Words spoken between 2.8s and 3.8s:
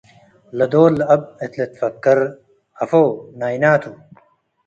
“አፎ፡ ናይና